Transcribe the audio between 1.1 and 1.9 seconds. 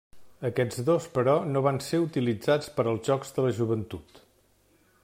però no van